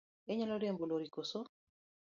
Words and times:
Inyalo 0.31 0.55
riembo 0.61 0.83
lori 0.89 1.07
koso? 1.15 1.39